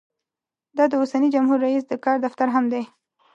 دا 0.77 0.83
د 0.91 0.93
اوسني 1.01 1.29
جمهور 1.35 1.59
رییس 1.65 1.83
د 1.89 1.93
کار 2.05 2.17
دفتر 2.25 2.47
هم 2.55 2.65
دی. 2.73 2.83